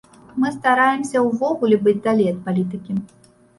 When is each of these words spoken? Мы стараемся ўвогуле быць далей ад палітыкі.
Мы 0.43 0.47
стараемся 0.55 1.17
ўвогуле 1.27 1.79
быць 1.85 1.95
далей 2.09 2.29
ад 2.35 2.43
палітыкі. 2.51 2.99